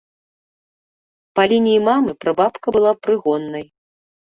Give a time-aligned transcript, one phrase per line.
[1.41, 3.71] Па лініі мамы прабабка была прыгоннай.